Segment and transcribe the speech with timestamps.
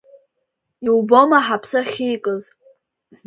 [0.85, 2.43] Иубома ҳаԥсы ахьикыз.